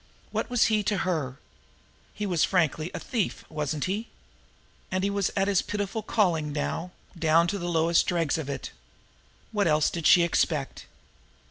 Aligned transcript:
What 0.31 0.49
was 0.49 0.65
he 0.65 0.81
to 0.81 0.97
her? 1.05 1.37
He 2.11 2.25
was 2.25 2.43
frankly 2.43 2.89
a 2.91 2.99
thief, 2.99 3.45
wasn't 3.51 3.85
he? 3.85 4.07
And 4.89 5.03
he 5.03 5.11
was 5.11 5.29
at 5.37 5.47
his 5.47 5.61
pitiful 5.61 6.01
calling 6.01 6.51
now 6.51 6.89
down 7.15 7.45
to 7.49 7.59
the 7.59 7.69
lowest 7.69 8.07
dregs 8.07 8.39
of 8.39 8.49
it. 8.49 8.71
What 9.51 9.67
else 9.67 9.91
did 9.91 10.07
she 10.07 10.23
expect? 10.23 10.87